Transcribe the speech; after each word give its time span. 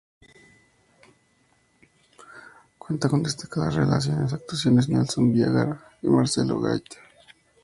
Cuenta 2.79 3.07
con 3.07 3.21
las 3.21 3.37
destacadas 3.37 3.77
actuaciones 4.33 4.87
de 4.87 4.95
Nelson 4.95 5.31
Villagra 5.31 5.79
y 6.01 6.07
Marcelo 6.07 6.59
Gaete. 6.59 6.97